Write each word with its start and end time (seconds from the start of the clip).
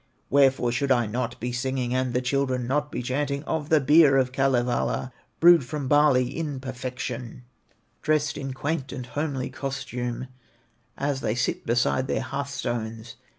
Wherefore 0.31 0.71
should 0.71 0.91
I 0.91 1.05
not 1.05 1.39
be 1.39 1.51
singing, 1.51 1.93
And 1.93 2.11
the 2.15 2.23
children 2.23 2.65
not 2.65 2.91
be 2.91 3.03
chanting 3.03 3.43
Of 3.43 3.69
the 3.69 3.79
beer 3.79 4.17
of 4.17 4.31
Kalevala, 4.31 5.13
Brewed 5.39 5.63
from 5.63 5.87
barley 5.87 6.35
in 6.35 6.59
perfection, 6.59 7.43
Dressed 8.01 8.35
in 8.35 8.51
quaint 8.51 8.91
and 8.91 9.05
homely 9.05 9.51
costume, 9.51 10.27
As 10.97 11.21
they 11.21 11.35
sit 11.35 11.67
beside 11.67 12.07
their 12.07 12.21
hearth 12.21 12.49
stones. 12.49 13.15